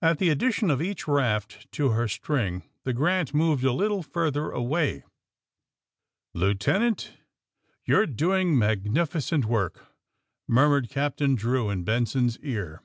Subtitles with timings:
[0.00, 4.04] At the addition of each raft to her string the Grant '^ moved a little
[4.04, 4.98] further away.
[5.00, 5.04] *^
[6.32, 7.18] Lieutenant,
[7.88, 9.84] yon^re doing magnificent work,*'
[10.46, 12.82] murmured Captain Drew in Benson's ear.